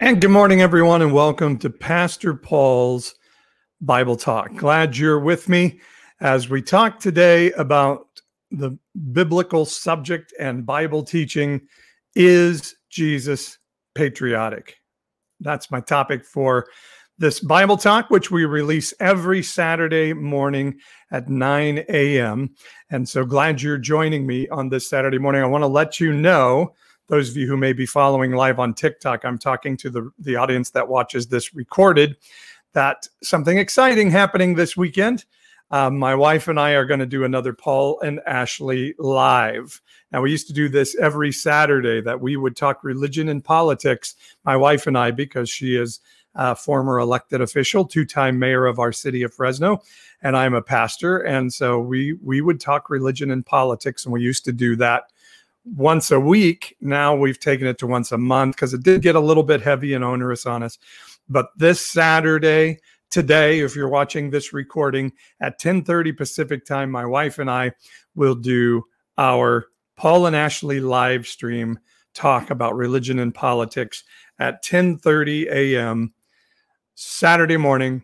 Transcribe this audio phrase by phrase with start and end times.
[0.00, 3.14] And good morning, everyone, and welcome to Pastor Paul's
[3.80, 4.52] Bible Talk.
[4.56, 5.80] Glad you're with me
[6.20, 8.08] as we talk today about
[8.50, 8.76] the
[9.12, 11.68] biblical subject and Bible teaching
[12.16, 13.56] Is Jesus
[13.94, 14.78] patriotic?
[15.38, 16.66] That's my topic for
[17.18, 20.76] this Bible Talk, which we release every Saturday morning
[21.12, 22.52] at 9 a.m.
[22.90, 25.40] And so glad you're joining me on this Saturday morning.
[25.44, 26.74] I want to let you know
[27.08, 30.36] those of you who may be following live on TikTok, I'm talking to the, the
[30.36, 32.16] audience that watches this recorded,
[32.72, 35.24] that something exciting happening this weekend.
[35.70, 39.80] Um, my wife and I are going to do another Paul and Ashley live.
[40.12, 44.14] Now, we used to do this every Saturday that we would talk religion and politics,
[44.44, 46.00] my wife and I, because she is
[46.34, 49.80] a former elected official, two time mayor of our city of Fresno,
[50.22, 51.18] and I'm a pastor.
[51.18, 55.12] And so we, we would talk religion and politics, and we used to do that
[55.64, 56.76] once a week.
[56.80, 59.62] Now we've taken it to once a month because it did get a little bit
[59.62, 60.78] heavy and onerous on us.
[61.28, 62.78] But this Saturday,
[63.10, 67.72] today, if you're watching this recording at 10:30 Pacific time, my wife and I
[68.14, 68.84] will do
[69.16, 71.78] our Paul and Ashley live stream
[72.14, 74.04] talk about religion and politics
[74.38, 76.12] at 10:30 a.m.
[76.94, 78.02] Saturday morning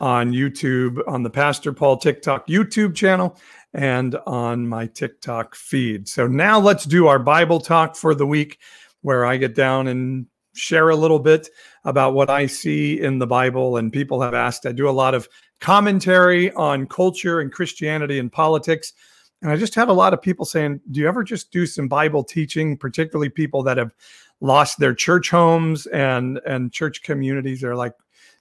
[0.00, 3.38] on YouTube on the Pastor Paul TikTok YouTube channel
[3.74, 6.08] and on my TikTok feed.
[6.08, 8.58] So now let's do our Bible talk for the week,
[9.02, 11.48] where I get down and share a little bit
[11.84, 13.76] about what I see in the Bible.
[13.76, 15.28] And people have asked, I do a lot of
[15.60, 18.92] commentary on culture and Christianity and politics.
[19.42, 21.88] And I just had a lot of people saying, Do you ever just do some
[21.88, 23.94] Bible teaching, particularly people that have
[24.40, 27.60] lost their church homes and and church communities?
[27.60, 27.92] They're like,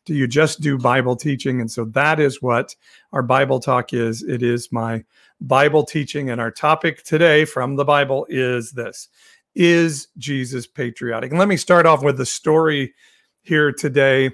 [0.05, 1.59] do you just do Bible teaching?
[1.59, 2.75] And so that is what
[3.11, 4.23] our Bible talk is.
[4.23, 5.03] It is my
[5.41, 6.29] Bible teaching.
[6.29, 9.09] And our topic today from the Bible is this
[9.55, 11.31] Is Jesus patriotic?
[11.31, 12.93] And let me start off with the story
[13.41, 14.31] here today.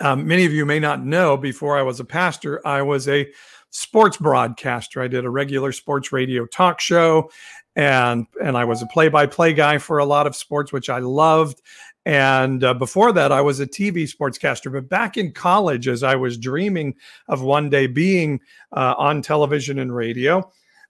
[0.00, 3.30] Um, many of you may not know before I was a pastor, I was a
[3.70, 5.02] sports broadcaster.
[5.02, 7.30] I did a regular sports radio talk show
[7.76, 11.60] and and I was a play-by-play guy for a lot of sports which I loved
[12.06, 14.72] and uh, before that, I was a TV sportscaster.
[14.72, 16.94] But back in college, as I was dreaming
[17.26, 18.40] of one day being
[18.70, 20.48] uh, on television and radio,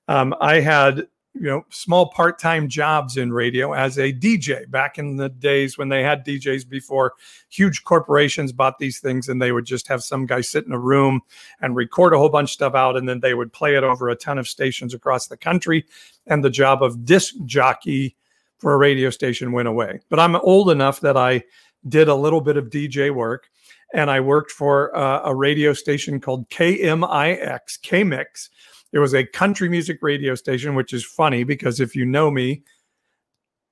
[0.08, 5.16] um, I had you know small part-time jobs in radio as a DJ back in
[5.16, 7.14] the days when they had DJs before
[7.48, 10.78] huge corporations bought these things and they would just have some guy sit in a
[10.78, 11.20] room
[11.60, 14.08] and record a whole bunch of stuff out and then they would play it over
[14.08, 15.84] a ton of stations across the country
[16.26, 18.16] and the job of disc jockey
[18.58, 20.00] for a radio station went away.
[20.08, 21.44] But I'm old enough that I
[21.88, 23.48] did a little bit of DJ work
[23.94, 28.48] and I worked for uh, a radio station called KMIX, KMix.
[28.92, 32.62] It was a country music radio station, which is funny because if you know me,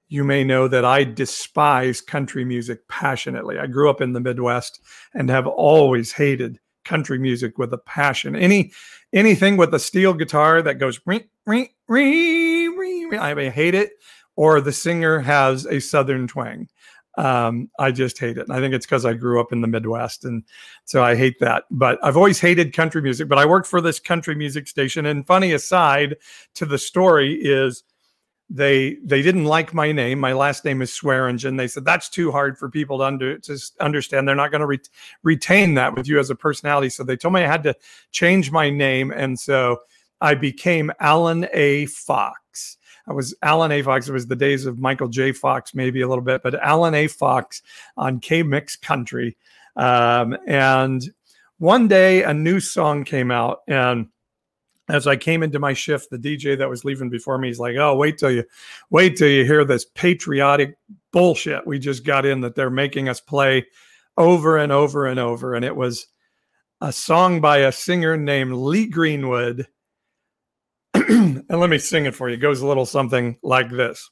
[0.09, 3.59] you may know that I despise country music passionately.
[3.59, 4.81] I grew up in the Midwest
[5.15, 8.37] and have always hated country music with a passion.
[8.37, 8.73] Any
[9.13, 13.93] anything with a steel guitar that goes ring, ring, ring, ring, I hate it
[14.37, 16.69] or the singer has a southern twang.
[17.17, 18.49] Um, I just hate it.
[18.49, 20.25] And I think it's because I grew up in the Midwest.
[20.25, 20.43] And
[20.85, 21.65] so I hate that.
[21.71, 23.29] But I've always hated country music.
[23.29, 25.07] But I worked for this country music station.
[25.07, 26.17] And funny aside
[26.55, 27.85] to the story is
[28.51, 30.19] they they didn't like my name.
[30.19, 31.57] My last name is Swearingen.
[31.57, 34.29] They said that's too hard for people to, under, to understand.
[34.29, 34.81] They're not going to re-
[35.23, 36.91] retain that with you as a personality.
[36.91, 37.75] So they told me I had to
[38.11, 39.13] change my name.
[39.13, 39.79] And so
[40.21, 41.87] I became Alan A.
[41.87, 42.77] Fox.
[43.07, 43.83] I was Alan A.
[43.83, 44.09] Fox.
[44.09, 45.33] It was the days of Michael J.
[45.33, 47.07] Fox, maybe a little bit, but Alan A.
[47.07, 47.63] Fox
[47.97, 49.37] on K Mix Country.
[49.77, 51.03] Um, and
[51.59, 54.09] one day a new song came out, and
[54.89, 57.77] as I came into my shift, the DJ that was leaving before me, he's like,
[57.77, 58.45] "Oh, wait till you,
[58.91, 60.77] wait till you hear this patriotic
[61.13, 63.67] bullshit we just got in that they're making us play
[64.17, 66.07] over and over and over." And it was
[66.81, 69.67] a song by a singer named Lee Greenwood
[71.09, 72.35] and let me sing it for you.
[72.35, 74.11] It goes a little something like this.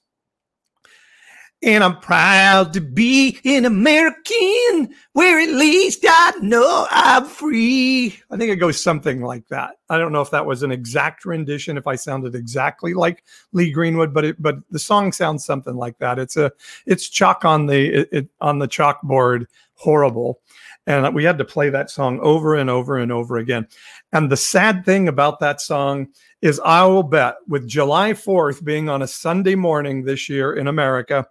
[1.64, 8.18] And I'm proud to be an American where at least I know I'm free.
[8.32, 9.76] I think it goes something like that.
[9.88, 13.22] I don't know if that was an exact rendition, if I sounded exactly like
[13.52, 16.18] Lee Greenwood, but it, but the song sounds something like that.
[16.18, 16.50] It's a
[16.84, 20.40] it's chalk on the it, it, on the chalkboard, horrible.
[20.86, 23.68] And we had to play that song over and over and over again.
[24.12, 26.08] And the sad thing about that song
[26.40, 30.66] is I will bet with July 4th being on a Sunday morning this year in
[30.66, 31.26] America,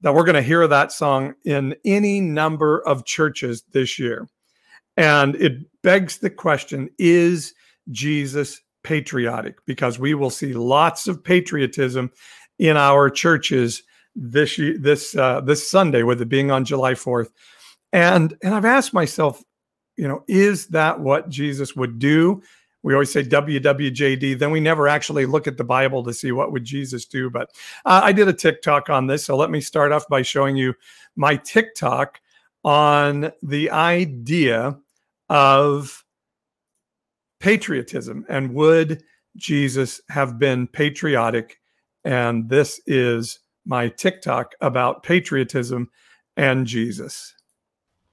[0.00, 4.28] that we're going to hear that song in any number of churches this year.
[4.96, 7.54] And it begs the question is
[7.90, 9.64] Jesus patriotic?
[9.66, 12.10] Because we will see lots of patriotism
[12.58, 13.82] in our churches
[14.14, 17.28] this this uh, this Sunday, with it being on July 4th.
[17.96, 19.42] And and I've asked myself,
[19.96, 22.42] you know, is that what Jesus would do?
[22.82, 26.52] We always say WWJD, then we never actually look at the Bible to see what
[26.52, 27.30] would Jesus do.
[27.30, 27.52] But
[27.86, 30.74] uh, I did a TikTok on this, so let me start off by showing you
[31.16, 32.20] my TikTok
[32.64, 34.78] on the idea
[35.30, 36.04] of
[37.40, 39.02] patriotism and would
[39.36, 41.60] Jesus have been patriotic?
[42.04, 45.90] And this is my TikTok about patriotism
[46.36, 47.35] and Jesus.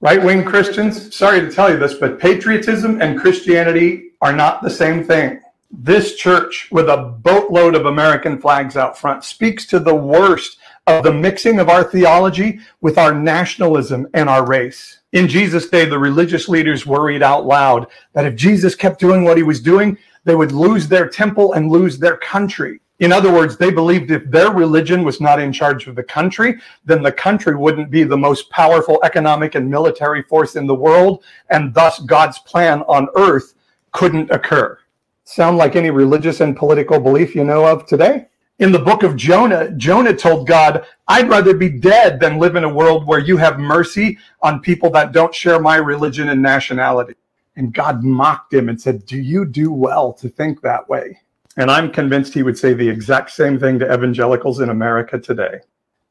[0.04, 4.68] Right wing Christians, sorry to tell you this, but patriotism and Christianity are not the
[4.68, 5.40] same thing.
[5.70, 11.04] This church, with a boatload of American flags out front, speaks to the worst of
[11.04, 14.98] the mixing of our theology with our nationalism and our race.
[15.12, 19.38] In Jesus' day, the religious leaders worried out loud that if Jesus kept doing what
[19.38, 22.78] he was doing, they would lose their temple and lose their country.
[23.00, 26.60] In other words, they believed if their religion was not in charge of the country,
[26.84, 31.24] then the country wouldn't be the most powerful economic and military force in the world,
[31.50, 33.54] and thus God's plan on earth
[33.90, 34.78] couldn't occur.
[35.24, 38.26] Sound like any religious and political belief you know of today?
[38.60, 42.62] In the book of Jonah, Jonah told God, I'd rather be dead than live in
[42.62, 47.14] a world where you have mercy on people that don't share my religion and nationality.
[47.56, 51.18] And God mocked him and said, Do you do well to think that way?
[51.56, 55.60] And I'm convinced he would say the exact same thing to evangelicals in America today.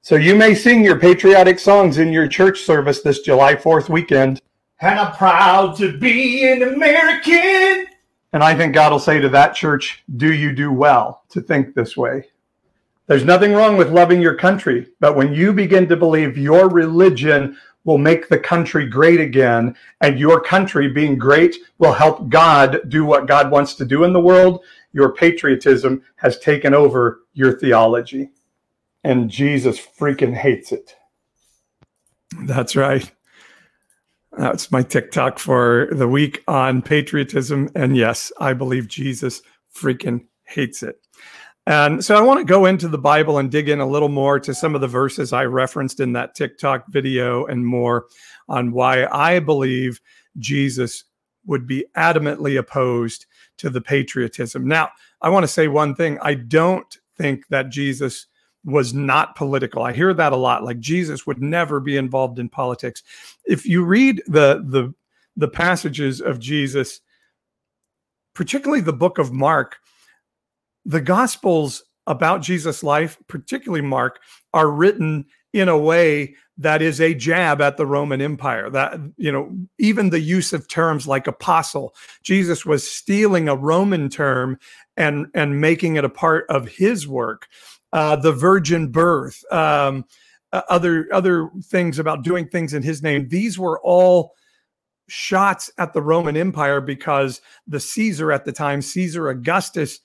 [0.02, 4.42] So you may sing your patriotic songs in your church service this July 4th weekend.
[4.82, 7.88] And I'm proud to be an American.
[8.34, 11.74] And I think God will say to that church, Do you do well to think
[11.74, 12.26] this way?
[13.08, 17.58] There's nothing wrong with loving your country, but when you begin to believe your religion
[17.84, 23.04] will make the country great again, and your country being great will help God do
[23.06, 24.64] what God wants to do in the world,
[24.94, 28.30] your patriotism has taken over your theology.
[29.04, 30.96] And Jesus freaking hates it.
[32.46, 33.12] That's right.
[34.38, 37.70] That's my TikTok for the week on patriotism.
[37.76, 39.42] And yes, I believe Jesus
[39.76, 41.00] freaking hates it.
[41.66, 44.40] And so I want to go into the Bible and dig in a little more
[44.40, 48.08] to some of the verses I referenced in that TikTok video and more
[48.50, 50.02] on why I believe
[50.38, 51.06] Jesus
[51.46, 53.26] would be adamantly opposed
[53.58, 54.68] to the patriotism.
[54.68, 54.90] Now,
[55.22, 56.20] I want to say one thing.
[56.22, 58.28] I don't think that Jesus
[58.66, 59.84] was not political.
[59.84, 60.64] I hear that a lot.
[60.64, 63.04] Like Jesus would never be involved in politics.
[63.46, 64.94] If you read the the
[65.36, 67.02] the passages of Jesus,
[68.36, 69.78] particularly the book of Mark,
[70.86, 74.20] the gospels about Jesus' life, particularly Mark,
[74.54, 78.70] are written in a way that is a jab at the Roman Empire.
[78.70, 84.10] That, you know, even the use of terms like apostle, Jesus was stealing a Roman
[84.10, 84.60] term
[84.98, 87.48] and and making it a part of his work.
[87.92, 90.06] Uh, the virgin birth, um,
[90.52, 93.28] uh, other other things about doing things in his name.
[93.30, 94.34] These were all
[95.08, 100.00] shots at the Roman Empire because the Caesar at the time, Caesar Augustus,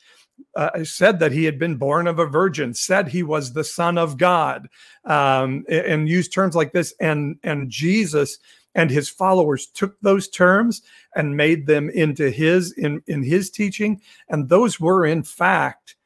[0.57, 3.97] uh, said that he had been born of a virgin, said he was the son
[3.99, 4.69] of God,
[5.05, 6.93] um, and used terms like this.
[7.01, 8.39] And and Jesus
[8.75, 10.83] and his followers took those terms
[11.15, 15.97] and made them into his in in his teaching, and those were in fact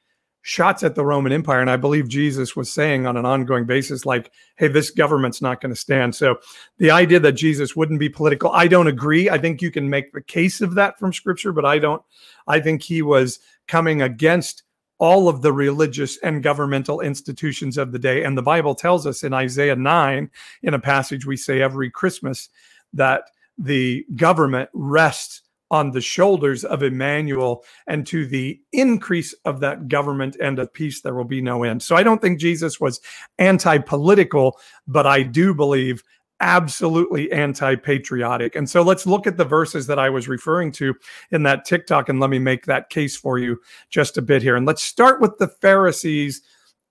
[0.43, 1.61] shots at the Roman Empire.
[1.61, 5.61] And I believe Jesus was saying on an ongoing basis, like, hey, this government's not
[5.61, 6.15] going to stand.
[6.15, 6.37] So
[6.79, 9.31] the idea that Jesus wouldn't be political, I don't agree.
[9.31, 12.03] I think you can make the case of that from scripture, but I don't.
[12.46, 14.65] I think he was coming against
[14.99, 18.25] all of the religious and governmental institutions of the day.
[18.25, 20.31] And the Bible tells us in Isaiah 9,
[20.63, 22.49] in a passage we say every Christmas,
[22.93, 23.22] that
[23.58, 30.36] the government rests on the shoulders of Emmanuel, and to the increase of that government
[30.38, 31.82] and of peace, there will be no end.
[31.82, 33.00] So I don't think Jesus was
[33.38, 36.05] anti political, but I do believe
[36.41, 38.55] absolutely anti patriotic.
[38.55, 40.94] And so let's look at the verses that I was referring to
[41.31, 44.56] in that TikTok and let me make that case for you just a bit here.
[44.56, 46.43] And let's start with the Pharisees.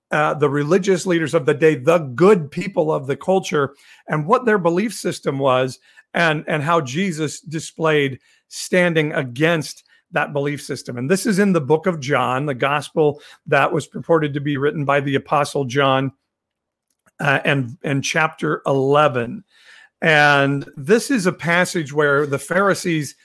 [0.10, 3.74] Uh, the religious leaders of the day, the good people of the culture,
[4.10, 5.80] and what their belief system was,
[6.14, 8.20] and and how Jesus displayed
[8.52, 10.98] standing against that belief system.
[10.98, 14.58] And this is in the book of John, the gospel that was purported to be
[14.58, 16.12] written by the apostle John
[17.20, 19.44] uh, and and chapter 11
[20.02, 23.16] and this is a passage where the pharisees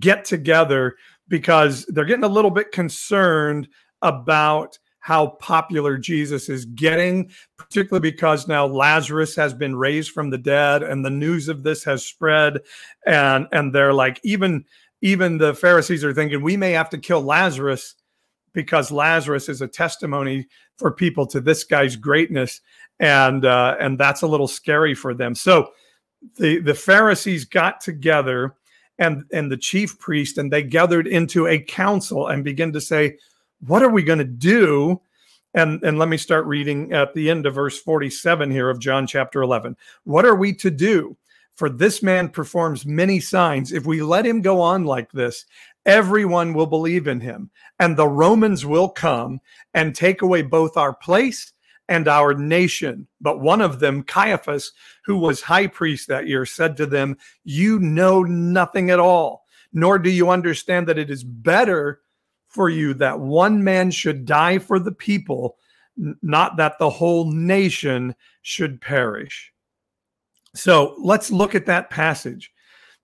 [0.00, 0.96] get together
[1.28, 3.68] because they're getting a little bit concerned
[4.02, 10.38] about how popular Jesus is getting, particularly because now Lazarus has been raised from the
[10.38, 12.60] dead and the news of this has spread.
[13.06, 14.64] And, and they're like, even,
[15.02, 17.96] even the Pharisees are thinking we may have to kill Lazarus
[18.54, 20.46] because Lazarus is a testimony
[20.78, 22.62] for people to this guy's greatness
[22.98, 25.34] and uh, and that's a little scary for them.
[25.34, 25.68] So
[26.38, 28.54] the the Pharisees got together
[28.98, 33.18] and and the chief priest and they gathered into a council and began to say,
[33.60, 35.00] "What are we going to do?"
[35.54, 39.06] And and let me start reading at the end of verse 47 here of John
[39.06, 39.76] chapter 11.
[40.04, 41.16] What are we to do?
[41.56, 43.72] For this man performs many signs.
[43.72, 45.46] If we let him go on like this,
[45.86, 49.40] everyone will believe in him, and the Romans will come
[49.72, 51.52] and take away both our place
[51.88, 53.06] and our nation.
[53.20, 54.72] But one of them, Caiaphas,
[55.04, 59.98] who was high priest that year, said to them, You know nothing at all, nor
[59.98, 62.00] do you understand that it is better
[62.54, 65.56] for you that one man should die for the people,
[66.22, 69.52] not that the whole nation should perish.
[70.54, 72.52] So let's look at that passage.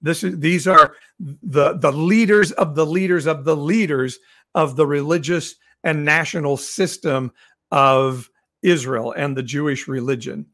[0.00, 4.18] This is these are the the leaders of the leaders of the leaders
[4.54, 7.32] of the religious and national system
[7.72, 8.30] of
[8.62, 10.46] Israel and the Jewish religion.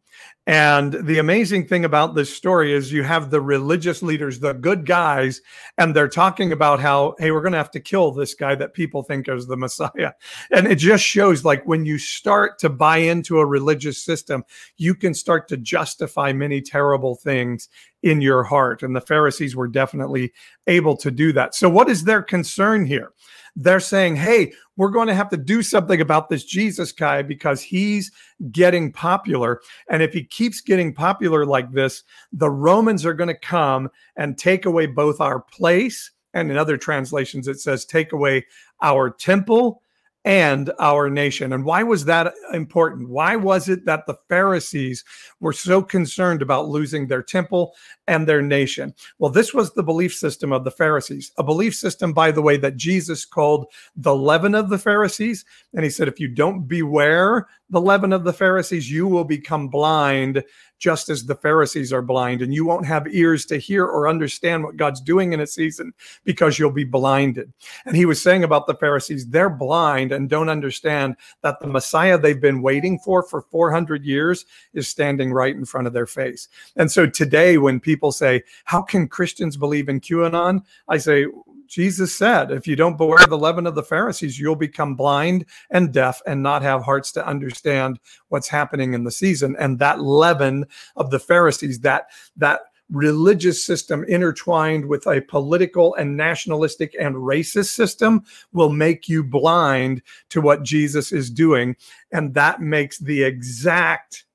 [0.49, 4.87] And the amazing thing about this story is you have the religious leaders, the good
[4.87, 5.41] guys,
[5.77, 8.73] and they're talking about how, hey, we're going to have to kill this guy that
[8.73, 10.13] people think is the Messiah.
[10.53, 14.45] And it just shows like when you start to buy into a religious system,
[14.77, 17.69] you can start to justify many terrible things
[18.05, 18.85] in your heart.
[18.85, 20.33] And the Pharisees were definitely
[20.69, 21.57] able to do that.
[21.57, 23.13] So, what is their concern here?
[23.57, 27.63] They're saying, hey, we're going to have to do something about this Jesus guy because
[27.63, 28.13] he's
[28.53, 29.63] getting popular.
[29.89, 34.37] And if he keeps getting popular like this, the Romans are going to come and
[34.37, 36.11] take away both our place.
[36.35, 38.45] And in other translations, it says, take away
[38.83, 39.81] our temple
[40.27, 41.53] and our nation.
[41.53, 43.09] And why was that important?
[43.09, 45.05] Why was it that the Pharisees
[45.39, 47.75] were so concerned about losing their temple
[48.09, 48.93] and their nation?
[49.21, 52.57] Well, this was the belief system of the Pharisees, a belief system, by the way,
[52.57, 55.45] that Jesus called the leaven of the Pharisees.
[55.75, 59.69] And he said, if you don't beware the leaven of the Pharisees, you will become
[59.69, 60.43] blind
[60.79, 64.65] just as the Pharisees are blind, and you won't have ears to hear or understand
[64.65, 65.93] what God's doing in a season
[66.25, 67.53] because you'll be blinded.
[67.85, 72.19] And he was saying about the Pharisees, they're blind and don't understand that the Messiah
[72.19, 76.49] they've been waiting for for 400 years is standing right in front of their face.
[76.77, 80.63] And so today, when people say, How can Christians believe in QAnon?
[80.89, 81.27] I say,
[81.69, 85.93] Jesus said, if you don't beware the leaven of the Pharisees, you'll become blind and
[85.93, 89.57] deaf and not have hearts to understand what's happening in the season.
[89.59, 96.17] And that leaven of the Pharisees, that that religious system intertwined with a political and
[96.17, 101.75] nationalistic and racist system will make you blind to what Jesus is doing.
[102.13, 104.26] And that makes the exact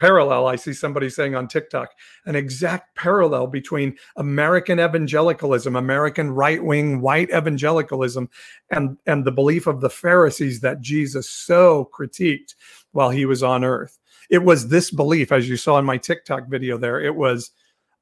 [0.00, 1.90] parallel I see somebody saying on TikTok,
[2.26, 8.28] an exact parallel between American evangelicalism, American right-wing white evangelicalism,
[8.70, 12.54] and, and the belief of the Pharisees that Jesus so critiqued
[12.92, 13.98] while he was on earth.
[14.30, 17.50] It was this belief, as you saw in my TikTok video there, it was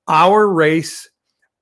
[0.09, 1.09] our race,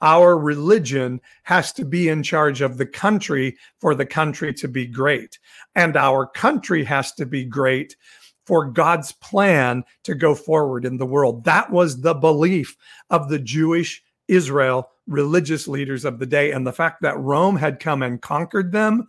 [0.00, 4.86] our religion has to be in charge of the country for the country to be
[4.86, 5.38] great.
[5.74, 7.96] And our country has to be great
[8.46, 11.44] for God's plan to go forward in the world.
[11.44, 12.76] That was the belief
[13.10, 16.52] of the Jewish Israel religious leaders of the day.
[16.52, 19.06] And the fact that Rome had come and conquered them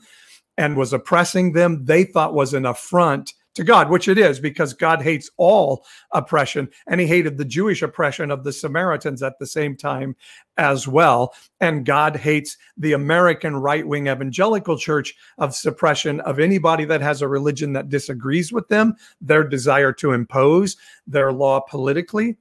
[0.57, 4.73] and was oppressing them, they thought was an affront to God, which it is because
[4.73, 9.47] God hates all oppression and he hated the Jewish oppression of the Samaritans at the
[9.47, 10.15] same time
[10.57, 11.33] as well.
[11.59, 17.21] And God hates the American right wing evangelical church of suppression of anybody that has
[17.21, 22.37] a religion that disagrees with them, their desire to impose their law politically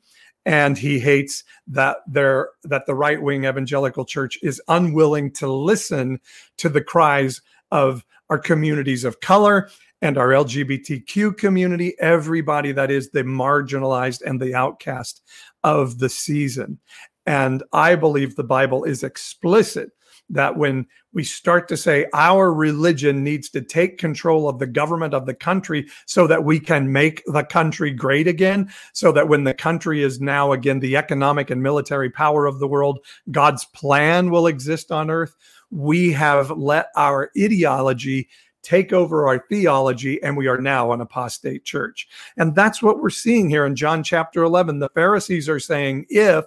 [0.47, 6.21] and he hates that there that the right wing evangelical church is unwilling to listen
[6.59, 7.41] to the cries
[7.71, 9.71] of our communities of color
[10.05, 15.23] and our LGBTQ community, everybody that is the marginalized and the outcast
[15.65, 16.79] of the season.
[17.25, 19.93] And I believe the Bible is explicit
[20.29, 25.15] that when we start to say our religion needs to take control of the government
[25.15, 29.45] of the country so that we can make the country great again, so that when
[29.45, 32.99] the country is now again the economic and military power of the world,
[33.31, 35.35] God's plan will exist on earth.
[35.71, 38.29] We have let our ideology
[38.65, 42.09] take over our theology, and we are now an apostate church.
[42.37, 44.79] And that's what we're seeing here in John chapter 11.
[44.79, 46.45] The Pharisees are saying, if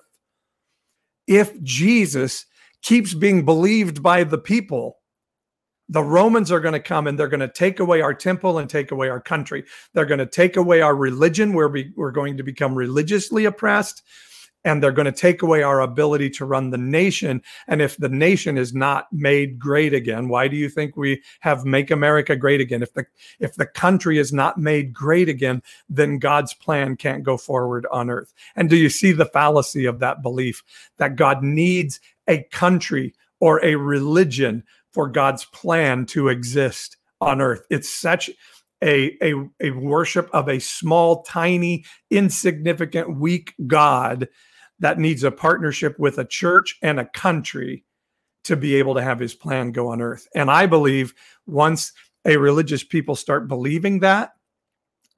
[1.27, 2.45] if Jesus
[2.81, 4.97] keeps being believed by the people,
[5.89, 8.69] the Romans are going to come and they're going to take away our temple and
[8.69, 9.63] take away our country.
[9.93, 14.03] They're going to take away our religion where we, we're going to become religiously oppressed
[14.67, 17.41] and they're going to take away our ability to run the nation.
[17.69, 21.63] And if the nation is not made great again, why do you think we have
[21.63, 22.83] Make America Great Again?
[22.83, 23.05] If the
[23.39, 28.09] if the country is not made great again, then God's plan can't go forward on
[28.09, 28.33] earth.
[28.57, 30.63] And do you see the fallacy of that belief
[30.97, 37.62] that God needs a country or a religion for God's plan to exist on earth?
[37.69, 38.29] It's such
[38.83, 44.27] a, a, a worship of a small, tiny, insignificant, weak God
[44.79, 47.84] that needs a partnership with a church and a country
[48.43, 50.27] to be able to have his plan go on earth.
[50.34, 51.13] And I believe
[51.46, 51.91] once
[52.25, 54.31] a religious people start believing that,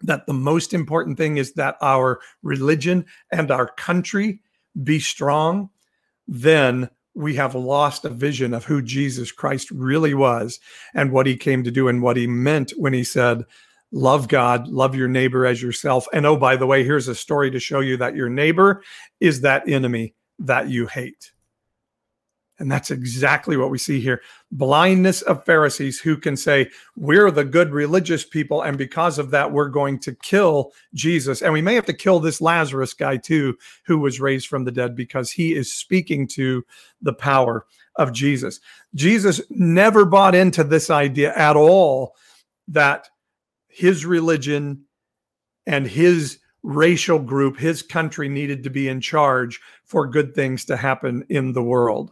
[0.01, 4.41] that the most important thing is that our religion and our country
[4.81, 5.69] be strong,
[6.27, 10.59] then we have lost a vision of who Jesus Christ really was
[10.93, 13.43] and what he came to do and what he meant when he said,
[13.91, 16.07] Love God, love your neighbor as yourself.
[16.13, 18.83] And oh, by the way, here's a story to show you that your neighbor
[19.19, 21.31] is that enemy that you hate.
[22.59, 27.45] And that's exactly what we see here blindness of Pharisees who can say, We're the
[27.45, 28.61] good religious people.
[28.61, 31.41] And because of that, we're going to kill Jesus.
[31.41, 34.71] And we may have to kill this Lazarus guy too, who was raised from the
[34.71, 36.65] dead, because he is speaking to
[37.01, 37.65] the power
[37.95, 38.59] of Jesus.
[38.93, 42.15] Jesus never bought into this idea at all
[42.67, 43.07] that
[43.69, 44.83] his religion
[45.65, 50.75] and his racial group, his country needed to be in charge for good things to
[50.75, 52.11] happen in the world.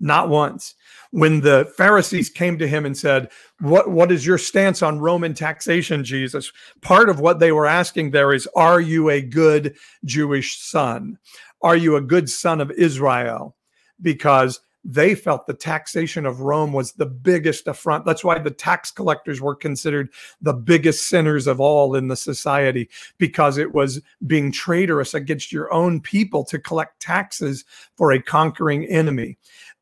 [0.00, 0.74] Not once.
[1.10, 3.30] When the Pharisees came to him and said,
[3.60, 6.52] what, what is your stance on Roman taxation, Jesus?
[6.80, 11.18] Part of what they were asking there is, Are you a good Jewish son?
[11.62, 13.56] Are you a good son of Israel?
[14.00, 18.04] Because they felt the taxation of Rome was the biggest affront.
[18.04, 20.10] That's why the tax collectors were considered
[20.40, 25.72] the biggest sinners of all in the society, because it was being traitorous against your
[25.72, 27.64] own people to collect taxes
[27.96, 29.36] for a conquering enemy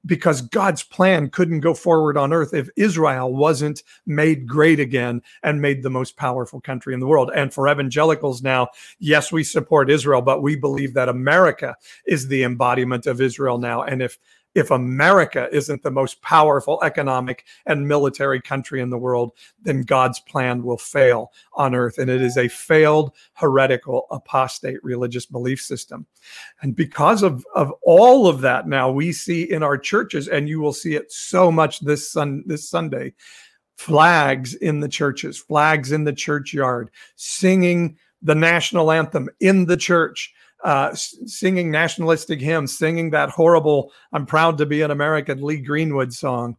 [0.06, 5.60] because God's plan couldn't go forward on earth if Israel wasn't made great again and
[5.60, 7.30] made the most powerful country in the world.
[7.34, 11.76] And for evangelicals now, yes, we support Israel, but we believe that America
[12.06, 13.82] is the embodiment of Israel now.
[13.82, 14.18] And if
[14.58, 20.18] if America isn't the most powerful economic and military country in the world, then God's
[20.18, 21.98] plan will fail on earth.
[21.98, 26.06] And it is a failed, heretical, apostate religious belief system.
[26.60, 30.60] And because of, of all of that, now we see in our churches, and you
[30.60, 33.14] will see it so much this sun this Sunday,
[33.76, 40.34] flags in the churches, flags in the churchyard, singing the national anthem in the church
[40.64, 46.12] uh, singing nationalistic hymns, singing that horrible "I'm proud to be an American" Lee Greenwood
[46.12, 46.56] song.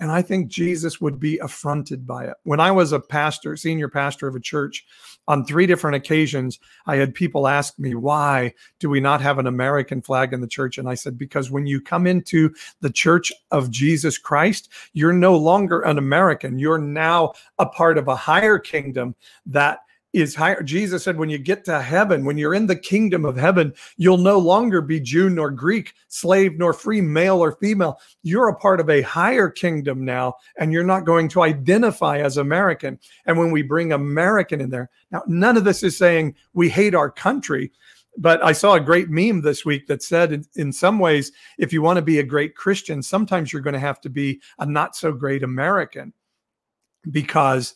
[0.00, 2.34] And I think Jesus would be affronted by it.
[2.44, 4.86] When I was a pastor, senior pastor of a church,
[5.26, 9.48] on three different occasions, I had people ask me, why do we not have an
[9.48, 10.78] American flag in the church?
[10.78, 15.36] And I said, because when you come into the church of Jesus Christ, you're no
[15.36, 16.60] longer an American.
[16.60, 19.80] You're now a part of a higher kingdom that
[20.20, 20.62] is higher.
[20.62, 24.18] Jesus said, when you get to heaven, when you're in the kingdom of heaven, you'll
[24.18, 27.98] no longer be Jew nor Greek, slave nor free, male or female.
[28.22, 32.36] You're a part of a higher kingdom now, and you're not going to identify as
[32.36, 32.98] American.
[33.26, 36.94] And when we bring American in there, now, none of this is saying we hate
[36.94, 37.72] our country.
[38.20, 41.72] But I saw a great meme this week that said, in, in some ways, if
[41.72, 44.66] you want to be a great Christian, sometimes you're going to have to be a
[44.66, 46.12] not so great American
[47.12, 47.74] because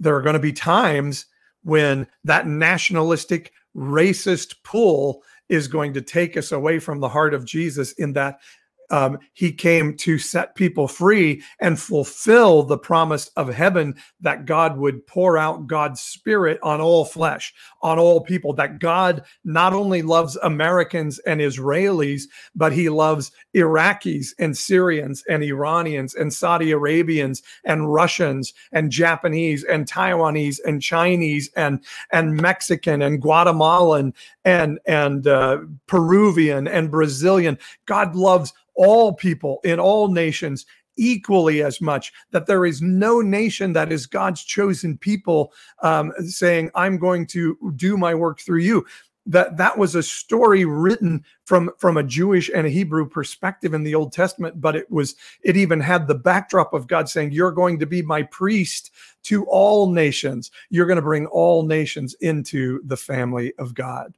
[0.00, 1.26] there are going to be times
[1.62, 7.44] when that nationalistic, racist pull is going to take us away from the heart of
[7.44, 8.40] Jesus in that
[8.90, 14.76] um, he came to set people free and fulfill the promise of heaven that God
[14.78, 18.52] would pour out God's spirit on all flesh, on all people.
[18.52, 25.42] That God not only loves Americans and Israelis, but he loves Iraqis and Syrians and
[25.42, 31.80] Iranians and Saudi Arabians and Russians and Japanese and Taiwanese and Chinese and
[32.12, 37.58] and Mexican and Guatemalan and and uh, Peruvian and Brazilian.
[37.86, 43.72] God loves all people in all nations equally as much that there is no nation
[43.72, 48.84] that is god's chosen people um, saying i'm going to do my work through you.
[49.28, 53.82] That that was a story written from from a jewish and a hebrew perspective in
[53.82, 57.50] the old testament but it was it even had the backdrop of god saying you're
[57.50, 58.92] going to be my priest
[59.26, 60.52] to all nations.
[60.70, 64.16] You're going to bring all nations into the family of god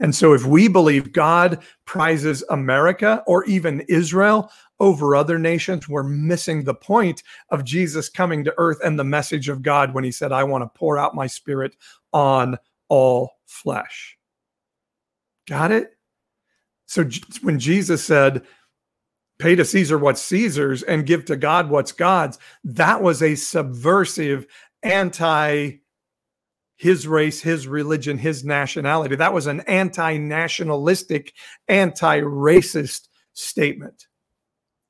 [0.00, 6.02] and so, if we believe God prizes America or even Israel over other nations, we're
[6.02, 10.12] missing the point of Jesus coming to earth and the message of God when he
[10.12, 11.76] said, I want to pour out my spirit
[12.12, 12.56] on
[12.88, 14.16] all flesh.
[15.48, 15.92] Got it?
[16.86, 17.08] So
[17.42, 18.42] when Jesus said,
[19.38, 24.46] pay to Caesar what's Caesar's and give to God what's God's, that was a subversive,
[24.82, 25.72] anti
[26.76, 29.16] his race, his religion, his nationality.
[29.16, 31.32] That was an anti nationalistic,
[31.68, 34.06] anti racist statement.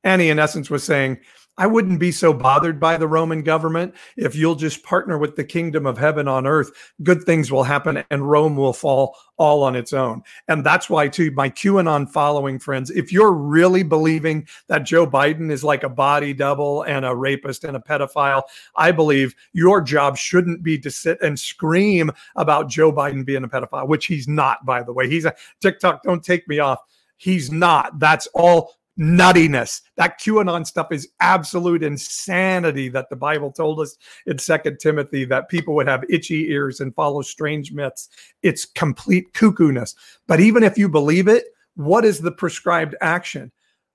[0.05, 1.19] And he, in essence, was saying,
[1.59, 5.45] I wouldn't be so bothered by the Roman government if you'll just partner with the
[5.45, 6.71] kingdom of heaven on earth.
[7.03, 10.23] Good things will happen and Rome will fall all on its own.
[10.49, 15.51] And that's why, too, my QAnon following friends, if you're really believing that Joe Biden
[15.51, 18.43] is like a body double and a rapist and a pedophile,
[18.77, 23.49] I believe your job shouldn't be to sit and scream about Joe Biden being a
[23.49, 25.09] pedophile, which he's not, by the way.
[25.09, 26.81] He's a TikTok, don't take me off.
[27.17, 27.99] He's not.
[27.99, 29.83] That's all nuttiness.
[29.97, 35.49] That QAnon stuff is absolute insanity that the Bible told us in Second Timothy that
[35.49, 38.09] people would have itchy ears and follow strange myths.
[38.43, 39.95] It's complete cuckoo-ness.
[40.27, 43.53] But even if you believe it, what is the prescribed action?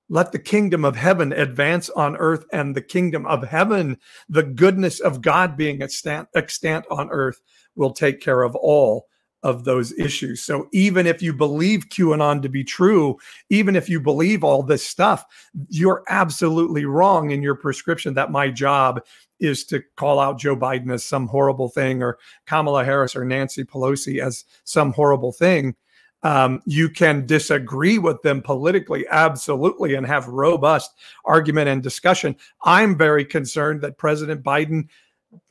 [0.09, 4.99] Let the kingdom of heaven advance on earth and the kingdom of heaven, the goodness
[4.99, 7.41] of God being extant, extant on earth,
[7.75, 9.07] will take care of all
[9.43, 10.41] of those issues.
[10.41, 13.17] So even if you believe QAnon to be true,
[13.49, 15.25] even if you believe all this stuff,
[15.69, 19.01] you're absolutely wrong in your prescription that my job
[19.39, 23.63] is to call out Joe Biden as some horrible thing or Kamala Harris or Nancy
[23.63, 25.75] Pelosi as some horrible thing.
[26.23, 30.91] Um, you can disagree with them politically, absolutely, and have robust
[31.25, 32.35] argument and discussion.
[32.63, 34.87] I'm very concerned that President Biden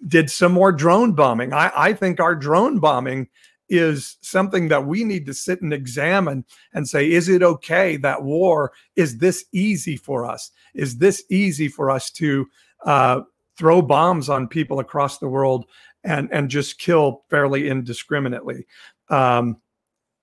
[0.07, 1.53] did some more drone bombing.
[1.53, 3.29] I, I think our drone bombing
[3.71, 8.23] is something that we need to sit and examine and say, is it okay that
[8.23, 10.51] war is this easy for us?
[10.75, 12.47] Is this easy for us to
[12.85, 13.21] uh,
[13.57, 15.67] throw bombs on people across the world
[16.03, 18.67] and and just kill fairly indiscriminately?
[19.09, 19.59] Um,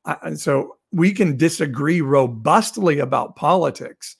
[0.05, 4.15] I, so we can disagree robustly about politics.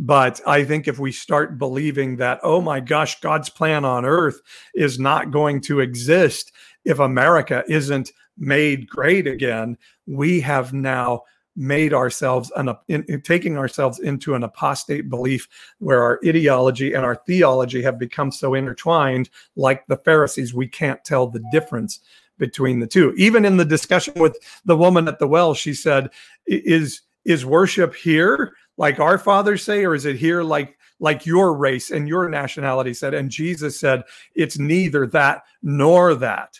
[0.00, 4.40] But I think if we start believing that, oh my gosh, God's plan on earth
[4.74, 6.52] is not going to exist
[6.88, 11.22] if America isn't made great again, we have now
[11.54, 15.46] made ourselves an in, in, taking ourselves into an apostate belief
[15.80, 21.04] where our ideology and our theology have become so intertwined like the pharisees we can't
[21.04, 22.00] tell the difference
[22.38, 23.12] between the two.
[23.18, 26.08] Even in the discussion with the woman at the well she said
[26.46, 31.54] is is worship here like our fathers say or is it here like like your
[31.54, 33.12] race and your nationality said?
[33.12, 36.58] And jesus said it's neither that nor that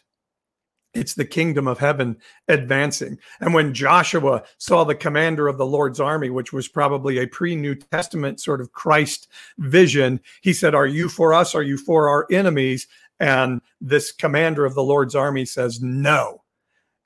[0.99, 2.17] it's the kingdom of heaven
[2.49, 3.19] advancing.
[3.41, 7.57] And when Joshua saw the commander of the Lord's army, which was probably a pre
[7.57, 11.55] New Testament sort of Christ vision, he said, Are you for us?
[11.55, 12.87] Are you for our enemies?
[13.21, 16.43] And this commander of the Lord's army says, No.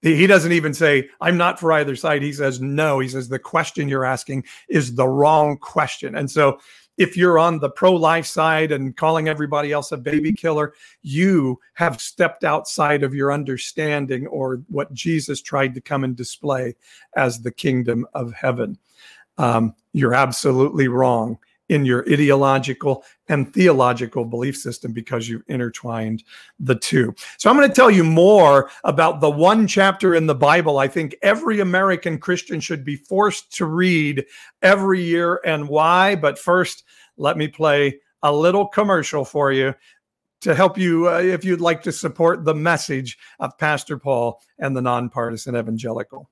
[0.02, 2.22] He doesn't even say, I'm not for either side.
[2.22, 2.98] He says, No.
[2.98, 6.16] He says, The question you're asking is the wrong question.
[6.16, 6.58] And so
[6.98, 11.58] if you're on the pro life side and calling everybody else a baby killer, you
[11.74, 16.74] have stepped outside of your understanding or what Jesus tried to come and display
[17.16, 18.78] as the kingdom of heaven.
[19.38, 26.22] Um, you're absolutely wrong in your ideological and theological belief system because you've intertwined
[26.60, 27.14] the two.
[27.38, 30.86] So I'm going to tell you more about the one chapter in the Bible I
[30.86, 34.26] think every American Christian should be forced to read
[34.60, 36.14] every year and why.
[36.14, 36.84] But first,
[37.16, 39.74] let me play a little commercial for you
[40.42, 44.76] to help you uh, if you'd like to support the message of Pastor Paul and
[44.76, 46.28] the nonpartisan evangelical.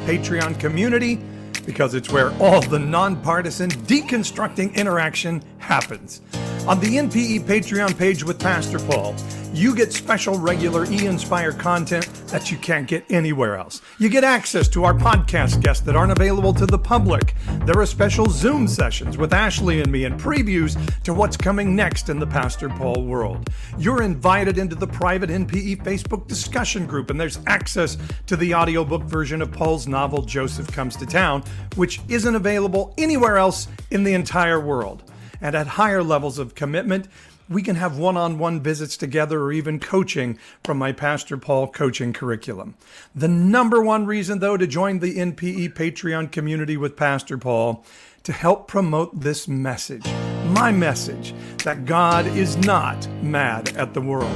[0.00, 1.20] Patreon community
[1.66, 6.20] because it's where all the nonpartisan deconstructing interaction happens.
[6.66, 9.14] On the NPE Patreon page with Pastor Paul,
[9.52, 13.82] you get special regular e Inspire content that you can't get anywhere else.
[13.98, 17.34] You get access to our podcast guests that aren't available to the public.
[17.66, 20.74] There are special Zoom sessions with Ashley and me and previews
[21.04, 23.48] to what's coming next in the Pastor Paul world.
[23.78, 27.96] You're invited into the private NPE Facebook discussion group, and there's access
[28.26, 31.44] to the audiobook version of Paul's novel Joseph Comes to Town,
[31.76, 35.04] which isn't available anywhere else in the entire world.
[35.44, 37.06] And at higher levels of commitment,
[37.50, 41.68] we can have one on one visits together or even coaching from my Pastor Paul
[41.68, 42.76] coaching curriculum.
[43.14, 47.84] The number one reason, though, to join the NPE Patreon community with Pastor Paul
[48.22, 50.06] to help promote this message,
[50.46, 54.34] my message that God is not mad at the world.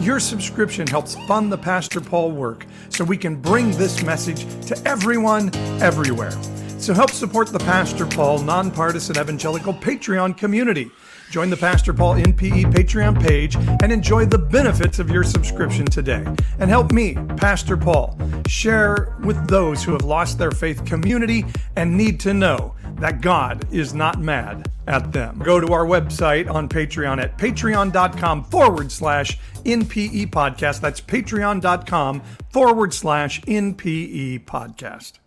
[0.00, 4.76] Your subscription helps fund the Pastor Paul work so we can bring this message to
[4.84, 6.32] everyone, everywhere.
[6.78, 10.90] So help support the Pastor Paul nonpartisan evangelical Patreon community.
[11.30, 16.24] Join the Pastor Paul NPE Patreon page and enjoy the benefits of your subscription today.
[16.58, 21.44] And help me, Pastor Paul, share with those who have lost their faith community
[21.76, 25.38] and need to know that God is not mad at them.
[25.40, 30.80] Go to our website on Patreon at patreon.com forward slash NPE podcast.
[30.80, 35.17] That's patreon.com forward slash NPE podcast.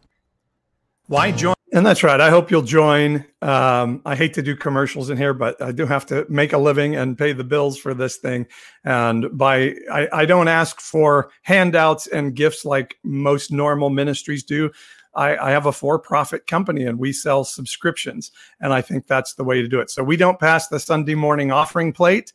[1.11, 1.55] Why join?
[1.73, 2.21] And that's right.
[2.21, 3.25] I hope you'll join.
[3.41, 6.57] Um, I hate to do commercials in here, but I do have to make a
[6.57, 8.47] living and pay the bills for this thing.
[8.85, 14.71] And by I, I don't ask for handouts and gifts like most normal ministries do.
[15.13, 19.43] I, I have a for-profit company and we sell subscriptions, and I think that's the
[19.43, 19.89] way to do it.
[19.89, 22.31] So we don't pass the Sunday morning offering plate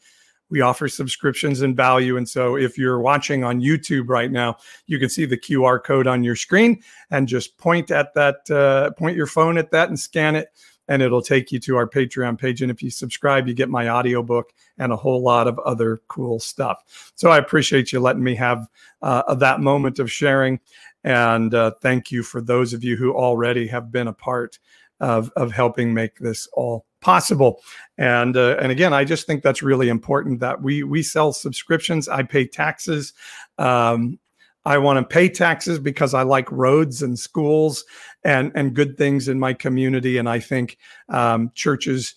[0.51, 2.17] we offer subscriptions and value.
[2.17, 4.57] And so if you're watching on YouTube right now,
[4.87, 8.91] you can see the QR code on your screen and just point at that, uh,
[8.93, 10.49] point your phone at that and scan it.
[10.89, 12.63] And it'll take you to our Patreon page.
[12.63, 16.39] And if you subscribe, you get my audiobook and a whole lot of other cool
[16.39, 17.13] stuff.
[17.17, 18.69] So I appreciate you letting me have
[19.03, 20.61] uh, that moment of sharing.
[21.03, 24.61] And uh, thank you for those of you who already have been a part
[25.01, 27.63] of, of helping make this all possible.
[27.99, 32.09] And uh, and again, I just think that's really important that we we sell subscriptions.
[32.09, 33.15] I pay taxes.
[33.59, 34.19] Um,
[34.65, 37.85] I want to pay taxes because I like roads and schools
[38.25, 40.19] and and good things in my community.
[40.19, 42.17] And I think um, churches.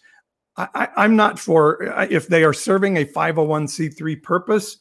[0.57, 4.77] I, I'm not for if they are serving a 501c3 purpose.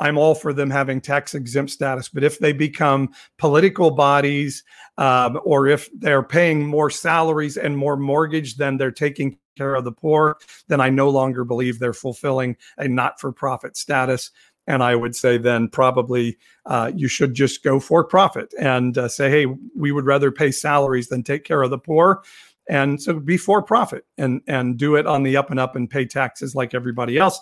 [0.00, 2.08] I'm all for them having tax exempt status.
[2.08, 4.64] But if they become political bodies,
[4.98, 9.84] um, or if they're paying more salaries and more mortgage than they're taking care of
[9.84, 14.30] the poor, then I no longer believe they're fulfilling a not for profit status.
[14.66, 19.08] And I would say then probably uh, you should just go for profit and uh,
[19.08, 22.22] say, hey, we would rather pay salaries than take care of the poor.
[22.68, 25.90] And so be for profit and, and do it on the up and up and
[25.90, 27.40] pay taxes like everybody else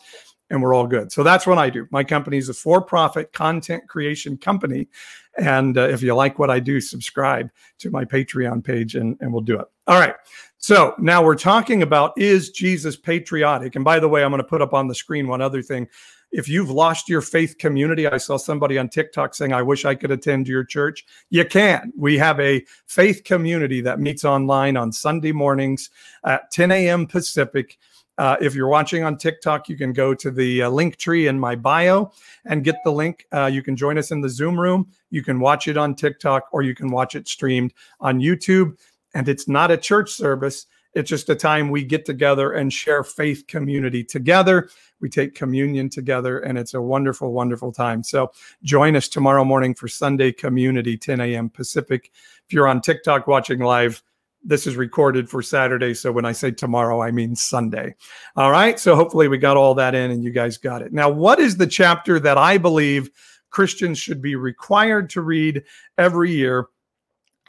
[0.50, 1.12] and we're all good.
[1.12, 1.86] So that's what I do.
[1.90, 4.88] My company is a for profit content creation company.
[5.36, 9.32] And uh, if you like what I do, subscribe to my Patreon page and, and
[9.32, 9.66] we'll do it.
[9.86, 10.14] All right.
[10.58, 13.76] So now we're talking about is Jesus patriotic?
[13.76, 15.88] And by the way, I'm going to put up on the screen one other thing.
[16.30, 19.94] If you've lost your faith community, I saw somebody on TikTok saying, I wish I
[19.94, 21.06] could attend your church.
[21.30, 21.92] You can.
[21.96, 25.88] We have a faith community that meets online on Sunday mornings
[26.24, 27.06] at 10 a.m.
[27.06, 27.78] Pacific.
[28.18, 31.38] Uh, if you're watching on TikTok, you can go to the uh, link tree in
[31.38, 32.12] my bio
[32.44, 33.26] and get the link.
[33.32, 34.88] Uh, you can join us in the Zoom room.
[35.10, 38.76] You can watch it on TikTok or you can watch it streamed on YouTube
[39.14, 40.66] and it's not a church service.
[40.94, 44.68] It's just a time we get together and share faith community together.
[45.00, 48.02] We take communion together, and it's a wonderful, wonderful time.
[48.02, 51.50] So join us tomorrow morning for Sunday Community, 10 a.m.
[51.50, 52.10] Pacific.
[52.46, 54.02] If you're on TikTok watching live,
[54.48, 55.92] this is recorded for Saturday.
[55.92, 57.94] So when I say tomorrow, I mean Sunday.
[58.34, 58.80] All right.
[58.80, 60.90] So hopefully we got all that in and you guys got it.
[60.90, 63.10] Now, what is the chapter that I believe
[63.50, 65.62] Christians should be required to read
[65.98, 66.66] every year?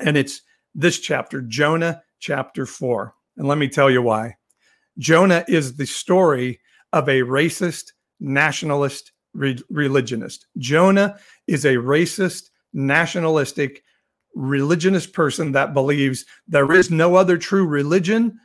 [0.01, 0.41] And it's
[0.75, 3.15] this chapter, Jonah chapter 4.
[3.37, 4.35] And let me tell you why.
[4.97, 6.59] Jonah is the story
[6.91, 10.47] of a racist, nationalist re- religionist.
[10.57, 13.83] Jonah is a racist, nationalistic,
[14.35, 18.39] religionist person that believes there is no other true religion,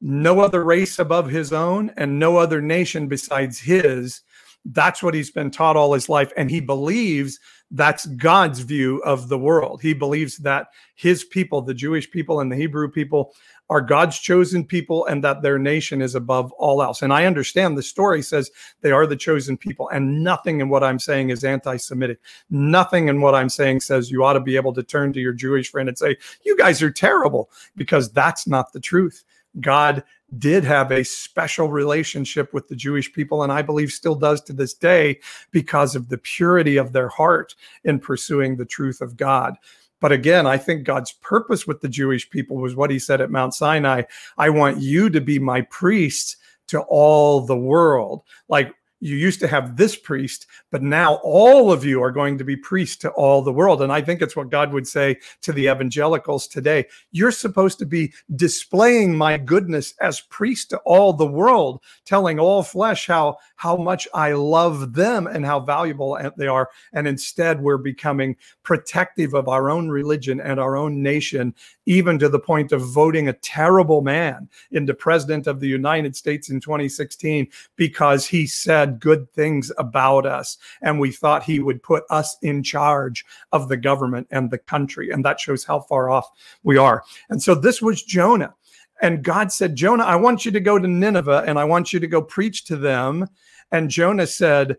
[0.00, 4.22] no other race above his own, and no other nation besides his.
[4.64, 6.32] That's what he's been taught all his life.
[6.36, 7.38] And he believes
[7.70, 9.82] that's God's view of the world.
[9.82, 13.34] He believes that his people, the Jewish people and the Hebrew people,
[13.70, 17.02] are God's chosen people and that their nation is above all else.
[17.02, 18.50] And I understand the story says
[18.80, 22.18] they are the chosen people, and nothing in what I'm saying is anti Semitic.
[22.50, 25.32] Nothing in what I'm saying says you ought to be able to turn to your
[25.32, 29.24] Jewish friend and say, You guys are terrible, because that's not the truth.
[29.60, 30.04] God
[30.38, 34.52] did have a special relationship with the Jewish people, and I believe still does to
[34.52, 37.54] this day because of the purity of their heart
[37.84, 39.56] in pursuing the truth of God.
[40.00, 43.30] But again, I think God's purpose with the Jewish people was what he said at
[43.30, 44.02] Mount Sinai
[44.36, 46.36] I want you to be my priests
[46.68, 48.22] to all the world.
[48.48, 52.44] Like you used to have this priest, but now all of you are going to
[52.44, 53.82] be priests to all the world.
[53.82, 56.86] And I think it's what God would say to the evangelicals today.
[57.12, 62.62] You're supposed to be displaying my goodness as priest to all the world, telling all
[62.62, 66.70] flesh how, how much I love them and how valuable they are.
[66.92, 71.54] And instead, we're becoming protective of our own religion and our own nation,
[71.86, 76.50] even to the point of voting a terrible man into president of the United States
[76.50, 80.58] in 2016 because he said, good things about us.
[80.82, 85.10] And we thought he would put us in charge of the government and the country.
[85.10, 86.28] And that shows how far off
[86.62, 87.04] we are.
[87.30, 88.54] And so this was Jonah.
[89.00, 92.00] And God said, Jonah, I want you to go to Nineveh and I want you
[92.00, 93.28] to go preach to them.
[93.70, 94.76] And Jonah said,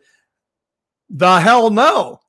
[1.10, 2.20] The hell no.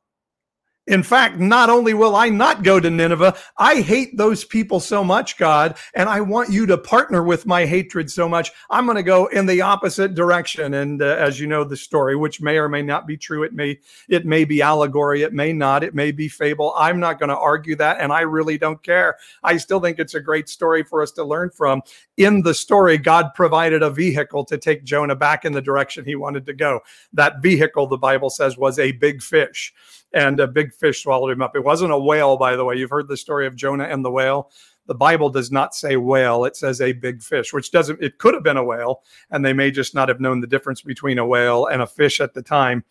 [0.87, 5.05] In fact, not only will I not go to Nineveh, I hate those people so
[5.05, 8.51] much, God, and I want you to partner with my hatred so much.
[8.71, 10.75] I'm going to go in the opposite direction.
[10.75, 13.53] And uh, as you know, the story, which may or may not be true, it
[13.53, 16.73] may it may be allegory, it may not, it may be fable.
[16.77, 19.17] I'm not going to argue that, and I really don't care.
[19.45, 21.83] I still think it's a great story for us to learn from.
[22.17, 26.17] In the story, God provided a vehicle to take Jonah back in the direction he
[26.17, 26.81] wanted to go.
[27.13, 29.75] That vehicle, the Bible says, was a big fish
[30.13, 31.55] and a big fish swallowed him up.
[31.55, 32.77] It wasn't a whale, by the way.
[32.77, 34.51] You've heard the story of Jonah and the whale.
[34.87, 38.35] The Bible does not say whale, it says a big fish, which doesn't, it could
[38.35, 41.27] have been a whale, and they may just not have known the difference between a
[41.27, 42.83] whale and a fish at the time,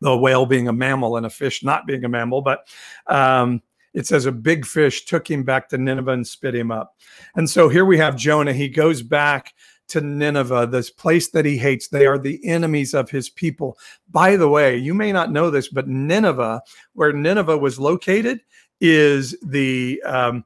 [0.00, 2.40] the whale being a mammal and a fish not being a mammal.
[2.40, 2.68] But
[3.08, 3.62] um,
[3.94, 6.94] it says a big fish took him back to Nineveh and spit him up.
[7.34, 8.52] And so here we have Jonah.
[8.52, 9.54] He goes back
[9.88, 11.88] to Nineveh, this place that he hates.
[11.88, 13.78] They are the enemies of his people.
[14.10, 16.62] By the way, you may not know this, but Nineveh,
[16.94, 18.40] where Nineveh was located,
[18.80, 20.44] is the um,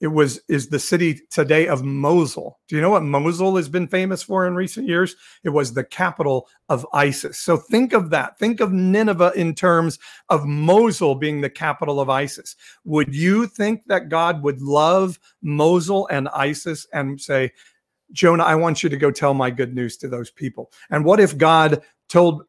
[0.00, 2.58] it was is the city today of Mosul.
[2.68, 5.16] Do you know what Mosul has been famous for in recent years?
[5.42, 7.38] It was the capital of ISIS.
[7.38, 8.38] So think of that.
[8.38, 12.56] Think of Nineveh in terms of Mosul being the capital of ISIS.
[12.84, 17.52] Would you think that God would love Mosul and ISIS and say,
[18.12, 20.72] Jonah, I want you to go tell my good news to those people.
[20.90, 22.44] And what if God told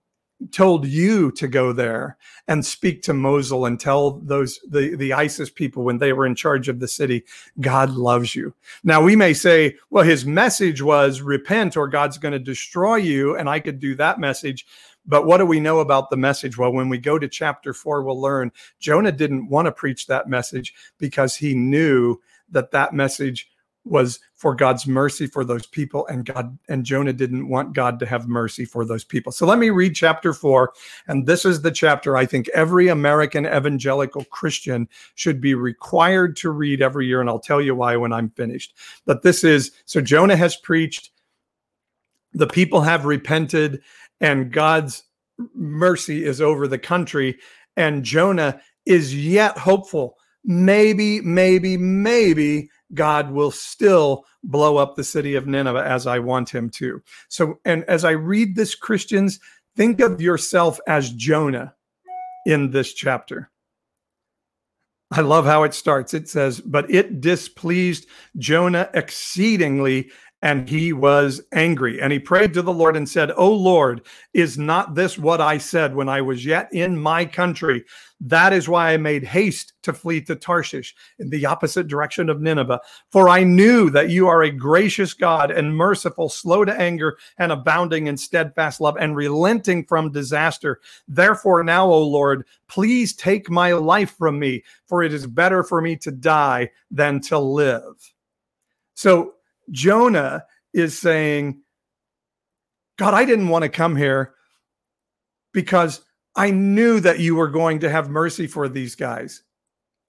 [0.52, 2.16] told you to go there
[2.48, 6.36] and speak to Mosul and tell those the the ISIS people when they were in
[6.36, 7.24] charge of the city,
[7.60, 8.54] God loves you.
[8.84, 13.36] Now we may say, well, his message was repent or God's going to destroy you,
[13.36, 14.66] and I could do that message.
[15.06, 16.58] But what do we know about the message?
[16.58, 20.28] Well, when we go to chapter four, we'll learn Jonah didn't want to preach that
[20.28, 23.50] message because he knew that that message
[23.86, 28.06] was for God's mercy for those people and God and Jonah didn't want God to
[28.06, 29.32] have mercy for those people.
[29.32, 30.72] So let me read chapter 4
[31.08, 36.52] and this is the chapter I think every American evangelical Christian should be required to
[36.52, 38.76] read every year and I'll tell you why when I'm finished.
[39.06, 41.10] But this is so Jonah has preached
[42.34, 43.82] the people have repented
[44.22, 45.04] and God's
[45.56, 47.40] mercy is over the country
[47.76, 55.36] and Jonah is yet hopeful maybe maybe maybe God will still blow up the city
[55.36, 57.02] of Nineveh as I want him to.
[57.28, 59.40] So, and as I read this, Christians,
[59.76, 61.76] think of yourself as Jonah
[62.46, 63.52] in this chapter.
[65.12, 66.14] I love how it starts.
[66.14, 70.10] It says, But it displeased Jonah exceedingly,
[70.42, 72.00] and he was angry.
[72.00, 75.58] And he prayed to the Lord and said, O Lord, is not this what I
[75.58, 77.84] said when I was yet in my country?
[78.20, 82.42] That is why I made haste to flee to Tarshish in the opposite direction of
[82.42, 82.80] Nineveh.
[83.12, 87.52] For I knew that you are a gracious God and merciful, slow to anger, and
[87.52, 90.82] abounding in steadfast love, and relenting from disaster.
[91.08, 95.82] Therefore, now, O Lord, please take my life from me, for it is better for
[95.82, 98.14] me to die than to live.
[98.96, 99.36] So,
[99.72, 101.62] Jonah is saying,
[102.98, 104.34] God, I didn't want to come here
[105.54, 106.02] because
[106.36, 109.44] I knew that you were going to have mercy for these guys.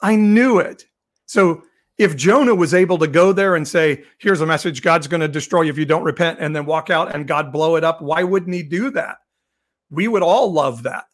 [0.01, 0.87] I knew it.
[1.27, 1.63] So
[1.99, 5.29] if Jonah was able to go there and say, here's a message, God's going to
[5.29, 8.01] destroy you if you don't repent, and then walk out and God blow it up,
[8.01, 9.17] why wouldn't he do that?
[9.91, 11.05] We would all love that.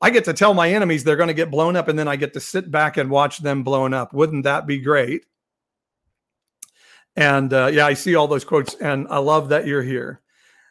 [0.00, 2.16] I get to tell my enemies they're going to get blown up, and then I
[2.16, 4.14] get to sit back and watch them blown up.
[4.14, 5.26] Wouldn't that be great?
[7.18, 10.20] And uh, yeah, I see all those quotes, and I love that you're here,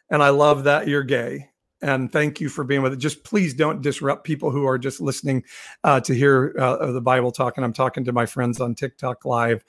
[0.08, 1.50] and I love that you're gay,
[1.82, 2.96] and thank you for being with it.
[2.96, 5.44] Just please don't disrupt people who are just listening
[5.84, 7.58] uh, to hear uh, the Bible talk.
[7.58, 9.62] And I'm talking to my friends on TikTok Live,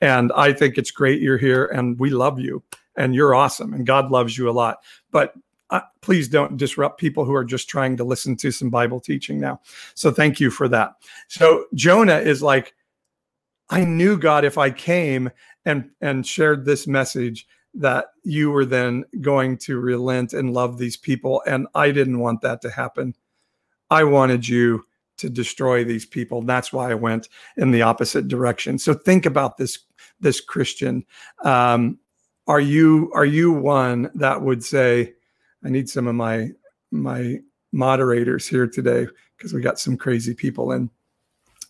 [0.00, 2.64] and I think it's great you're here, and we love you,
[2.96, 4.78] and you're awesome, and God loves you a lot.
[5.12, 5.34] But
[5.70, 9.38] uh, please don't disrupt people who are just trying to listen to some Bible teaching
[9.38, 9.60] now.
[9.94, 10.94] So thank you for that.
[11.28, 12.74] So Jonah is like,
[13.70, 15.30] I knew God if I came
[15.64, 20.96] and and shared this message that you were then going to relent and love these
[20.96, 21.42] people.
[21.46, 23.14] And I didn't want that to happen.
[23.90, 24.84] I wanted you
[25.18, 26.42] to destroy these people.
[26.42, 28.78] That's why I went in the opposite direction.
[28.78, 29.78] So think about this,
[30.20, 31.04] this Christian.
[31.44, 31.98] Um,
[32.46, 35.14] are you are you one that would say,
[35.64, 36.50] I need some of my
[36.90, 37.38] my
[37.72, 39.06] moderators here today
[39.36, 40.90] because we got some crazy people in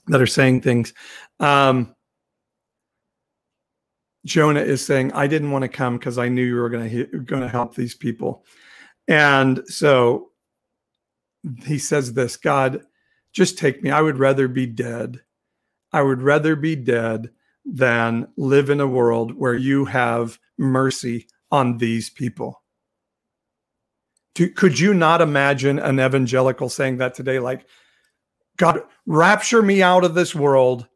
[0.09, 0.93] that are saying things.
[1.41, 1.95] Um,
[4.25, 7.05] Jonah is saying, I didn't want to come because I knew you were going to
[7.21, 8.45] going to help these people.
[9.07, 10.31] And so
[11.65, 12.83] he says this, God,
[13.33, 13.91] just take me.
[13.91, 15.21] I would rather be dead.
[15.93, 17.31] I would rather be dead
[17.65, 22.63] than live in a world where you have mercy on these people.
[24.35, 27.39] could you not imagine an evangelical saying that today?
[27.39, 27.67] Like,
[28.57, 30.89] God, rapture me out of this world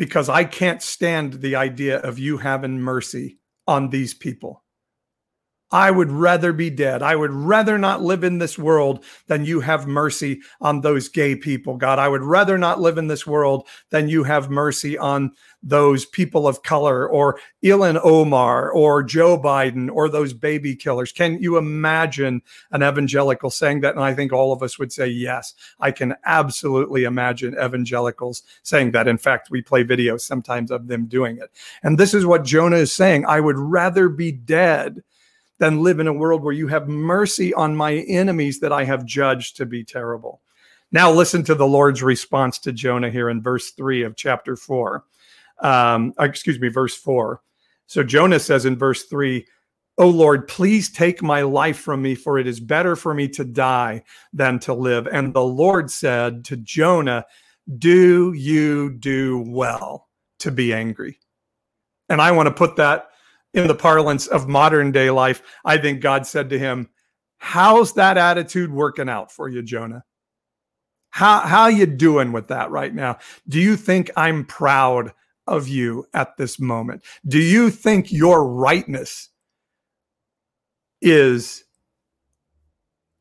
[0.00, 4.64] because I can't stand the idea of you having mercy on these people.
[5.72, 7.02] I would rather be dead.
[7.02, 11.36] I would rather not live in this world than you have mercy on those gay
[11.36, 11.98] people, God.
[11.98, 16.48] I would rather not live in this world than you have mercy on those people
[16.48, 21.12] of color or Ilhan Omar or Joe Biden or those baby killers.
[21.12, 22.42] Can you imagine
[22.72, 23.94] an evangelical saying that?
[23.94, 28.92] And I think all of us would say, yes, I can absolutely imagine evangelicals saying
[28.92, 29.06] that.
[29.06, 31.50] In fact, we play videos sometimes of them doing it.
[31.82, 35.02] And this is what Jonah is saying I would rather be dead
[35.60, 39.04] than live in a world where you have mercy on my enemies that I have
[39.04, 40.40] judged to be terrible.
[40.90, 45.04] Now, listen to the Lord's response to Jonah here in verse three of chapter four.
[45.60, 47.42] Um, uh, excuse me, verse four.
[47.86, 49.46] So Jonah says in verse three,
[49.98, 53.44] O Lord, please take my life from me, for it is better for me to
[53.44, 54.02] die
[54.32, 55.06] than to live.
[55.06, 57.26] And the Lord said to Jonah,
[57.78, 60.08] Do you do well
[60.38, 61.18] to be angry?
[62.08, 63.09] And I want to put that
[63.54, 66.88] in the parlance of modern day life, I think God said to him,
[67.38, 70.04] How's that attitude working out for you, Jonah?
[71.10, 73.18] How how you doing with that right now?
[73.48, 75.12] Do you think I'm proud
[75.46, 77.02] of you at this moment?
[77.26, 79.30] Do you think your rightness
[81.00, 81.64] is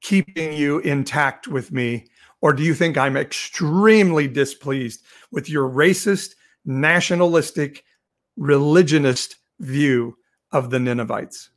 [0.01, 2.05] keeping you intact with me?
[2.41, 7.83] Or do you think I'm extremely displeased with your racist, nationalistic,
[8.37, 10.15] religionist view
[10.51, 11.49] of the Ninevites.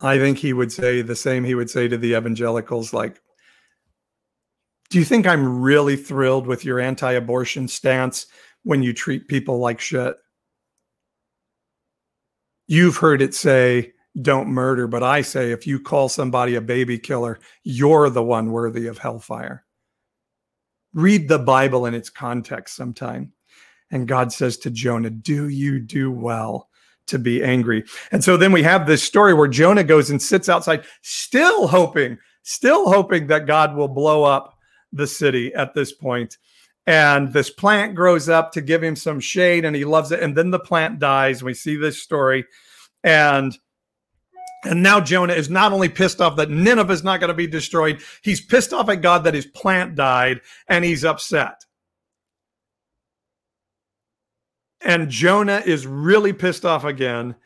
[0.00, 3.20] I think he would say the same he would say to the evangelicals like
[4.88, 8.26] do you think I'm really thrilled with your anti-abortion stance
[8.62, 10.14] when you treat people like shit?
[12.68, 16.98] You've heard it say don't murder, but I say if you call somebody a baby
[16.98, 19.64] killer, you're the one worthy of hellfire.
[20.94, 23.32] Read the Bible in its context sometime.
[23.90, 26.68] And God says to Jonah, Do you do well
[27.06, 27.84] to be angry?
[28.10, 32.18] And so then we have this story where Jonah goes and sits outside, still hoping,
[32.42, 34.58] still hoping that God will blow up
[34.92, 36.36] the city at this point.
[36.86, 40.22] And this plant grows up to give him some shade and he loves it.
[40.22, 41.42] And then the plant dies.
[41.42, 42.44] We see this story.
[43.02, 43.56] And
[44.64, 47.46] and now Jonah is not only pissed off that Nineveh is not going to be
[47.46, 51.65] destroyed, he's pissed off at God that his plant died and he's upset.
[54.80, 57.36] And Jonah is really pissed off again.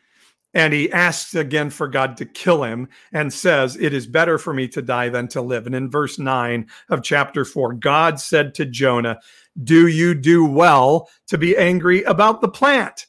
[0.53, 4.53] And he asks again for God to kill him and says, It is better for
[4.53, 5.65] me to die than to live.
[5.65, 9.19] And in verse 9 of chapter 4, God said to Jonah,
[9.63, 13.05] Do you do well to be angry about the plant?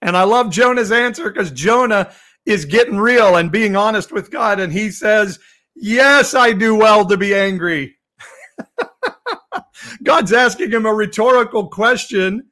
[0.00, 2.12] And I love Jonah's answer because Jonah
[2.46, 4.58] is getting real and being honest with God.
[4.58, 5.38] And he says,
[5.76, 7.96] Yes, I do well to be angry.
[10.02, 12.49] God's asking him a rhetorical question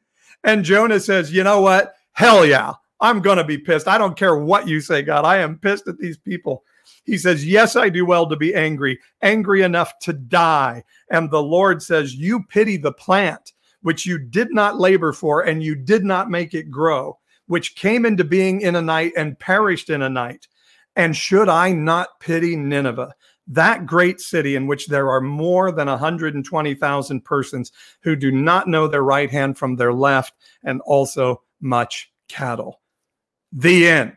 [0.49, 1.94] and Jonah says, You know what?
[2.12, 2.72] Hell yeah.
[3.01, 3.86] I'm going to be pissed.
[3.86, 5.26] I don't care what you say, God.
[5.26, 6.64] I am pissed at these people.
[7.05, 10.84] He says, Yes, I do well to be angry, angry enough to die.
[11.11, 15.62] And the Lord says, You pity the plant which you did not labor for and
[15.62, 19.90] you did not make it grow, which came into being in a night and perished
[19.90, 20.49] in a night.
[20.96, 23.14] And should I not pity Nineveh,
[23.49, 28.86] that great city in which there are more than 120,000 persons who do not know
[28.86, 32.80] their right hand from their left, and also much cattle.
[33.53, 34.16] The end.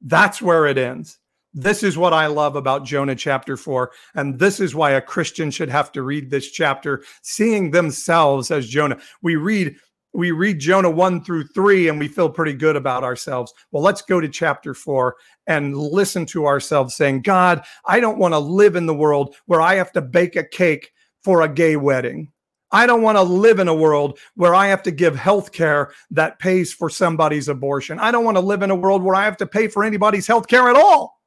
[0.00, 1.18] That's where it ends.
[1.52, 3.90] This is what I love about Jonah chapter 4.
[4.14, 8.68] And this is why a Christian should have to read this chapter, seeing themselves as
[8.68, 8.98] Jonah.
[9.20, 9.74] We read
[10.12, 13.52] we read Jonah 1 through 3 and we feel pretty good about ourselves.
[13.70, 18.34] Well, let's go to chapter 4 and listen to ourselves saying, God, I don't want
[18.34, 20.92] to live in the world where I have to bake a cake
[21.22, 22.32] for a gay wedding.
[22.72, 25.92] I don't want to live in a world where I have to give health care
[26.12, 27.98] that pays for somebody's abortion.
[27.98, 30.26] I don't want to live in a world where I have to pay for anybody's
[30.26, 31.20] health care at all.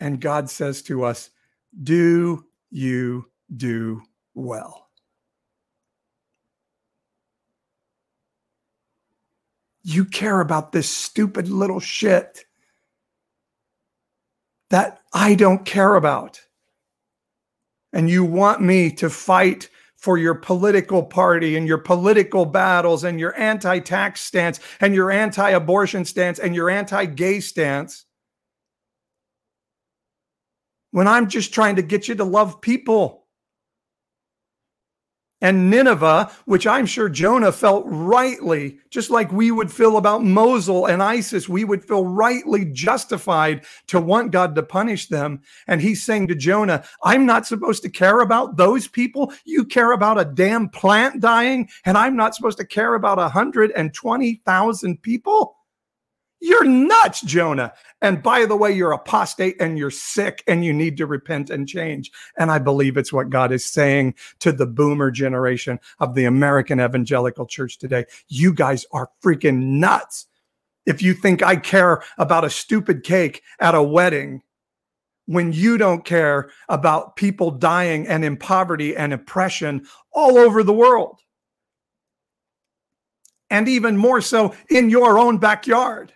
[0.00, 1.30] And God says to us,
[1.84, 4.02] Do you do
[4.34, 4.83] well?
[9.84, 12.44] You care about this stupid little shit
[14.70, 16.40] that I don't care about.
[17.92, 23.20] And you want me to fight for your political party and your political battles and
[23.20, 28.04] your anti tax stance and your anti abortion stance and your anti gay stance
[30.90, 33.23] when I'm just trying to get you to love people
[35.44, 40.86] and Nineveh, which I'm sure Jonah felt rightly, just like we would feel about Mosul
[40.86, 45.42] and ISIS, we would feel rightly justified to want God to punish them.
[45.66, 49.34] And he's saying to Jonah, I'm not supposed to care about those people.
[49.44, 55.02] You care about a damn plant dying, and I'm not supposed to care about 120,000
[55.02, 55.56] people.
[56.44, 57.72] You're nuts, Jonah.
[58.02, 61.66] And by the way, you're apostate and you're sick and you need to repent and
[61.66, 62.12] change.
[62.36, 66.82] And I believe it's what God is saying to the boomer generation of the American
[66.82, 68.04] evangelical church today.
[68.28, 70.26] You guys are freaking nuts.
[70.84, 74.42] If you think I care about a stupid cake at a wedding,
[75.24, 80.74] when you don't care about people dying and in poverty and oppression all over the
[80.74, 81.20] world.
[83.48, 86.12] And even more so in your own backyard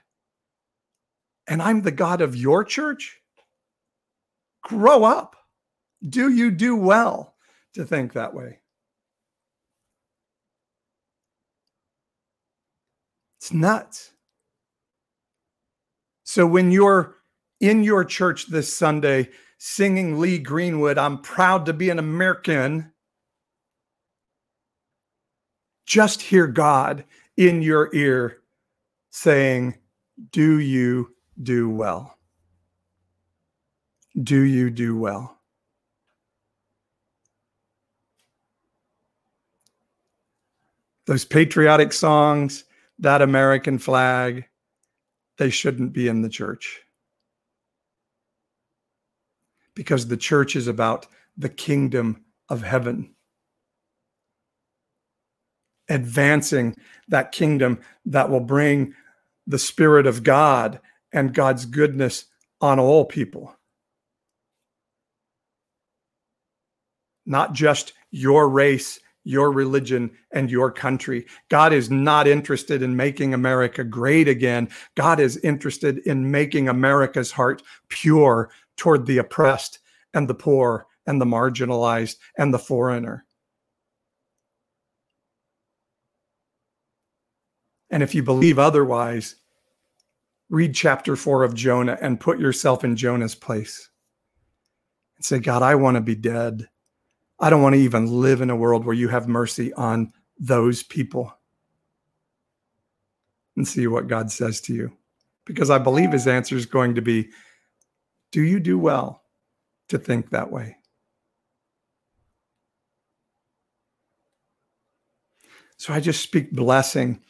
[1.48, 3.20] and I'm the God of your church?
[4.62, 5.34] Grow up.
[6.06, 7.34] Do you do well
[7.74, 8.60] to think that way?
[13.38, 14.12] It's nuts.
[16.24, 17.16] So when you're
[17.60, 22.92] in your church this Sunday singing Lee Greenwood, I'm proud to be an American,
[25.86, 27.04] just hear God
[27.36, 28.40] in your ear
[29.10, 29.78] saying,
[30.30, 32.16] Do you do well?
[34.20, 35.38] Do you do well?
[41.06, 42.64] Those patriotic songs,
[42.98, 44.46] that American flag,
[45.38, 46.80] they shouldn't be in the church.
[49.74, 53.14] Because the church is about the kingdom of heaven.
[55.88, 56.76] Advancing
[57.06, 58.94] that kingdom that will bring
[59.46, 60.80] the Spirit of God
[61.12, 62.26] and God's goodness
[62.60, 63.54] on all people.
[67.26, 71.26] Not just your race, your religion, and your country.
[71.50, 74.70] God is not interested in making America great again.
[74.94, 79.80] God is interested in making America's heart pure toward the oppressed
[80.14, 83.26] and the poor and the marginalized and the foreigner.
[87.90, 89.36] And if you believe otherwise,
[90.50, 93.90] read chapter four of Jonah and put yourself in Jonah's place
[95.16, 96.68] and say, God, I want to be dead.
[97.38, 100.82] I don't want to even live in a world where you have mercy on those
[100.82, 101.32] people.
[103.56, 104.92] And see what God says to you.
[105.44, 107.28] Because I believe his answer is going to be
[108.30, 109.22] Do you do well
[109.88, 110.76] to think that way?
[115.76, 117.20] So I just speak blessing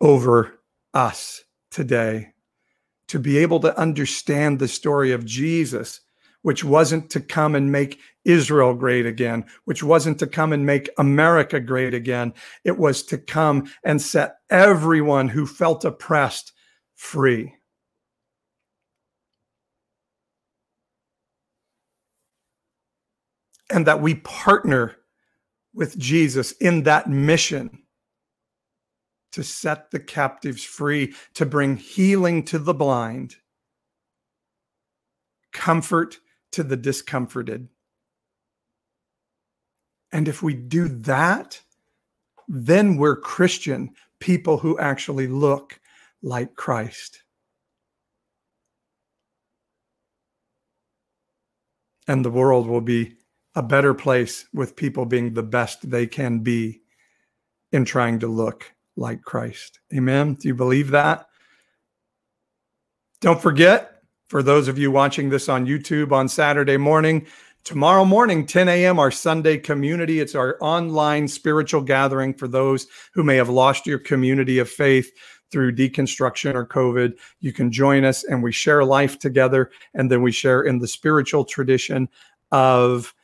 [0.00, 0.58] over
[0.92, 2.33] us today
[3.08, 6.00] to be able to understand the story of Jesus,
[6.42, 10.88] which wasn't to come and make Israel great again, which wasn't to come and make
[10.98, 12.32] America great again.
[12.64, 16.52] It was to come and set everyone who felt oppressed
[16.94, 17.54] free.
[23.70, 24.96] And that we partner
[25.72, 27.83] with Jesus in that mission
[29.34, 33.34] to set the captives free, to bring healing to the blind,
[35.52, 36.18] comfort
[36.52, 37.68] to the discomforted.
[40.12, 41.60] And if we do that,
[42.46, 45.80] then we're Christian people who actually look
[46.22, 47.24] like Christ.
[52.06, 53.16] And the world will be
[53.56, 56.82] a better place with people being the best they can be
[57.72, 59.80] in trying to look like Christ.
[59.94, 60.34] Amen.
[60.34, 61.26] Do you believe that?
[63.20, 67.26] Don't forget, for those of you watching this on YouTube on Saturday morning,
[67.64, 70.20] tomorrow morning, 10 a.m., our Sunday community.
[70.20, 75.10] It's our online spiritual gathering for those who may have lost your community of faith
[75.50, 77.14] through deconstruction or COVID.
[77.40, 79.70] You can join us and we share life together.
[79.94, 82.08] And then we share in the spiritual tradition
[82.52, 83.14] of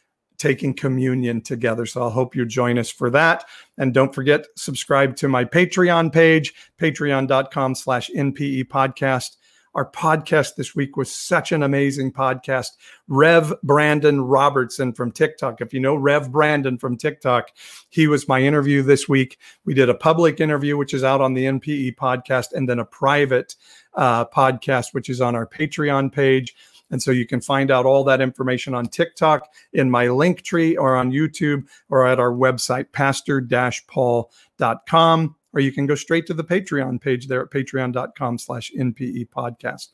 [0.41, 1.84] taking communion together.
[1.86, 3.45] So I'll hope you join us for that.
[3.78, 9.36] And don't forget, subscribe to my Patreon page, patreon.com slash NPE podcast.
[9.74, 12.70] Our podcast this week was such an amazing podcast.
[13.07, 15.61] Rev Brandan Robertson from TikTok.
[15.61, 17.51] If you know Rev Brandan from TikTok,
[17.88, 19.38] he was my interview this week.
[19.64, 22.84] We did a public interview, which is out on the NPE podcast, and then a
[22.84, 23.55] private
[23.95, 26.57] uh, podcast, which is on our Patreon page.
[26.91, 30.76] And so you can find out all that information on TikTok, in my link tree,
[30.76, 33.41] or on YouTube, or at our website, pastor
[33.86, 35.36] paul.com.
[35.53, 39.88] Or you can go straight to the Patreon page there at patreon.com slash NPE podcast.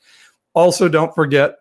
[0.54, 1.56] Also, don't forget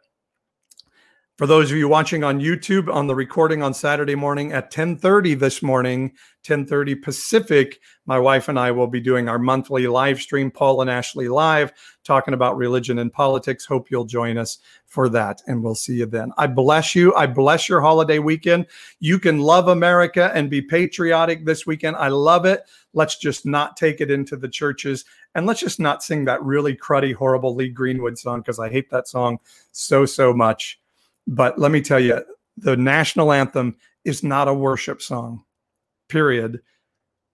[1.38, 5.38] For those of you watching on YouTube on the recording on Saturday morning at 10:30
[5.38, 6.14] this morning,
[6.44, 10.90] 10:30 Pacific, my wife and I will be doing our monthly live stream Paul and
[10.90, 11.74] Ashley live
[12.06, 13.66] talking about religion and politics.
[13.66, 16.32] Hope you'll join us for that and we'll see you then.
[16.38, 17.14] I bless you.
[17.16, 18.68] I bless your holiday weekend.
[19.02, 21.98] You can love America and be patriotic this weekend.
[21.98, 22.62] I love it.
[22.94, 25.04] Let's just not take it into the churches
[25.36, 28.90] and let's just not sing that really cruddy horrible Lee Greenwood song because I hate
[28.92, 29.40] that song
[29.74, 30.80] so so much.
[31.28, 32.23] But let me tell you,
[32.57, 35.43] the national anthem is not a worship song,
[36.07, 36.61] period.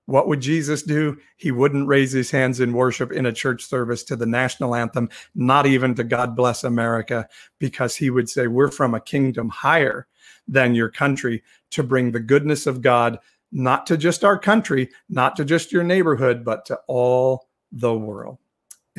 [0.06, 1.18] What would Jesus do?
[1.38, 5.10] He wouldn't raise his hands in worship in a church service to the national anthem,
[5.36, 7.28] not even to God Bless America,
[7.60, 10.08] because he would say, We're from a kingdom higher
[10.48, 13.20] than your country to bring the goodness of God,
[13.52, 18.38] not to just our country, not to just your neighborhood, but to all the world.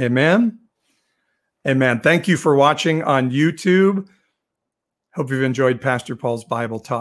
[0.01, 0.59] Amen.
[1.67, 2.01] Amen.
[2.01, 4.09] Thank you for watching on YouTube.
[5.15, 7.01] Hope you've enjoyed Pastor Paul's Bible Talk.